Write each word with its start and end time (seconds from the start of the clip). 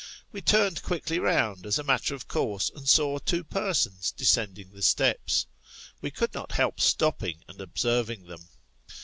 We 0.31 0.41
turned 0.41 0.81
quickly 0.81 1.19
round, 1.19 1.67
as 1.67 1.77
a 1.77 1.83
matter 1.83 2.15
of 2.15 2.27
course, 2.27 2.71
and 2.75 2.89
saw 2.89 3.19
two 3.19 3.43
persons 3.43 4.09
descending 4.11 4.71
the 4.71 4.81
steps. 4.81 5.45
We 6.01 6.09
could 6.09 6.33
not 6.33 6.53
help 6.53 6.79
stopping 6.79 7.43
and 7.47 7.61
observing 7.61 8.25
them. 8.25 8.47